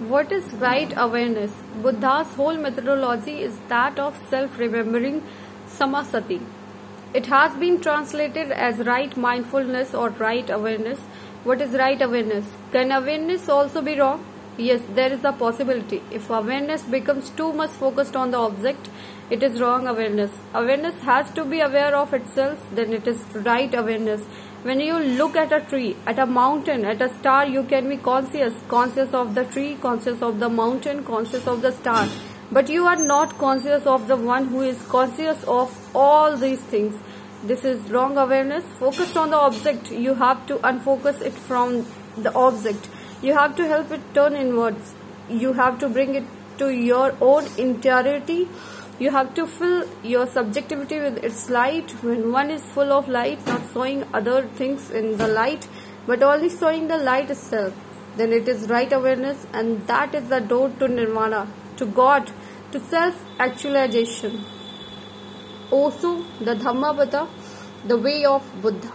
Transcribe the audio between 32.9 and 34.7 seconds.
not conscious of the one who